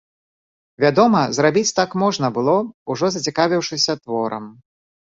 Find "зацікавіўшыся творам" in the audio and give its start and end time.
3.19-4.53